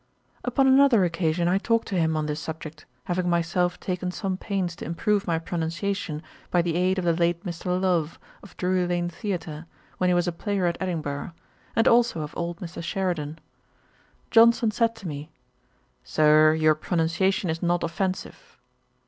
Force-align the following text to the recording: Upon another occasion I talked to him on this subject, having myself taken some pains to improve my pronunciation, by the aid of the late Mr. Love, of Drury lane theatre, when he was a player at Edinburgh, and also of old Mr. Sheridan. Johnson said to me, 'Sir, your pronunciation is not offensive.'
Upon 0.43 0.65
another 0.65 1.03
occasion 1.03 1.47
I 1.47 1.59
talked 1.59 1.87
to 1.89 1.95
him 1.95 2.17
on 2.17 2.25
this 2.25 2.39
subject, 2.39 2.87
having 3.03 3.29
myself 3.29 3.79
taken 3.79 4.09
some 4.09 4.35
pains 4.35 4.75
to 4.77 4.85
improve 4.85 5.27
my 5.27 5.37
pronunciation, 5.37 6.23
by 6.49 6.63
the 6.63 6.75
aid 6.75 6.97
of 6.97 7.05
the 7.05 7.13
late 7.13 7.45
Mr. 7.45 7.79
Love, 7.79 8.17
of 8.41 8.57
Drury 8.57 8.87
lane 8.87 9.09
theatre, 9.09 9.67
when 9.99 10.09
he 10.09 10.15
was 10.15 10.27
a 10.27 10.31
player 10.31 10.65
at 10.65 10.77
Edinburgh, 10.81 11.33
and 11.75 11.87
also 11.87 12.21
of 12.21 12.33
old 12.35 12.57
Mr. 12.61 12.81
Sheridan. 12.83 13.37
Johnson 14.31 14.71
said 14.71 14.95
to 14.95 15.07
me, 15.07 15.29
'Sir, 16.03 16.55
your 16.55 16.73
pronunciation 16.73 17.51
is 17.51 17.61
not 17.61 17.83
offensive.' 17.83 18.57